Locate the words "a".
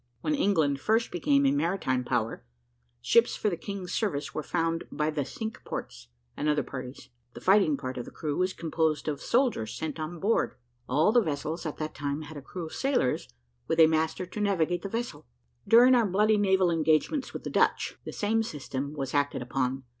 1.45-1.51, 12.35-12.41, 13.79-13.85